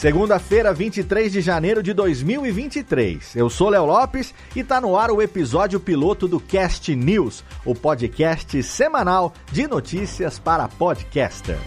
[0.00, 3.36] Segunda-feira, 23 de janeiro de 2023.
[3.36, 7.74] Eu sou Léo Lopes e tá no ar o episódio piloto do Cast News, o
[7.74, 11.60] podcast semanal de notícias para podcasters.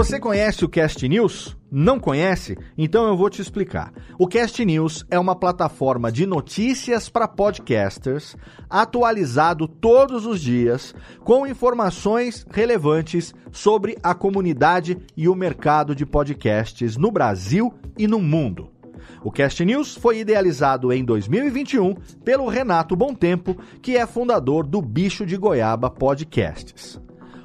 [0.00, 1.54] Você conhece o Cast News?
[1.70, 2.56] Não conhece?
[2.78, 3.92] Então eu vou te explicar.
[4.18, 8.34] O Cast News é uma plataforma de notícias para podcasters,
[8.70, 16.96] atualizado todos os dias, com informações relevantes sobre a comunidade e o mercado de podcasts
[16.96, 18.70] no Brasil e no mundo.
[19.22, 25.26] O Cast News foi idealizado em 2021 pelo Renato Tempo, que é fundador do Bicho
[25.26, 26.98] de Goiaba Podcasts.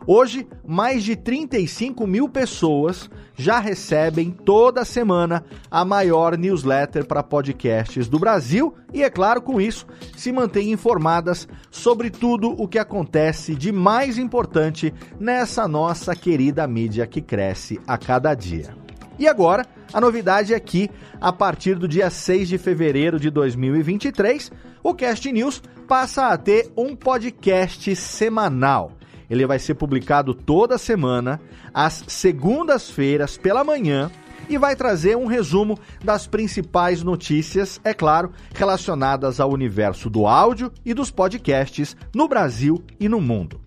[0.07, 8.07] Hoje, mais de 35 mil pessoas já recebem toda semana a maior newsletter para podcasts
[8.07, 13.55] do Brasil e, é claro, com isso, se mantêm informadas sobre tudo o que acontece
[13.55, 18.75] de mais importante nessa nossa querida mídia que cresce a cada dia.
[19.17, 20.89] E agora, a novidade é que,
[21.19, 24.51] a partir do dia 6 de fevereiro de 2023,
[24.83, 28.91] o Cast News passa a ter um podcast semanal.
[29.29, 31.41] Ele vai ser publicado toda semana,
[31.73, 34.11] às segundas-feiras pela manhã,
[34.47, 40.71] e vai trazer um resumo das principais notícias, é claro, relacionadas ao universo do áudio
[40.85, 43.64] e dos podcasts no Brasil e no mundo.